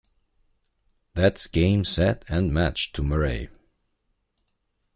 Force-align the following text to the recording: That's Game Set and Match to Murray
That's 1.13 1.45
Game 1.45 1.83
Set 1.83 2.25
and 2.27 2.51
Match 2.51 2.91
to 2.93 3.03
Murray 3.03 3.49